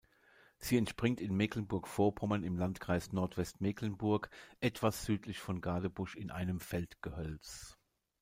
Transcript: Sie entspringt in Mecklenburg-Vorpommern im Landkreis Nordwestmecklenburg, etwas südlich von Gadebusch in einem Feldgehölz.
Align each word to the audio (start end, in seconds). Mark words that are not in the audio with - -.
Sie 0.57 0.77
entspringt 0.79 1.21
in 1.21 1.35
Mecklenburg-Vorpommern 1.37 2.41
im 2.43 2.57
Landkreis 2.57 3.11
Nordwestmecklenburg, 3.13 4.31
etwas 4.59 5.05
südlich 5.05 5.37
von 5.37 5.61
Gadebusch 5.61 6.15
in 6.15 6.31
einem 6.31 6.59
Feldgehölz. 6.59 7.77